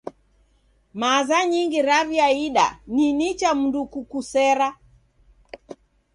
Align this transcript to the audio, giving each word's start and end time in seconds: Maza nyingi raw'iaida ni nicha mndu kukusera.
Maza 1.01 1.37
nyingi 1.51 1.79
raw'iaida 1.89 2.65
ni 2.93 3.05
nicha 3.17 3.49
mndu 3.59 3.81
kukusera. 3.91 4.67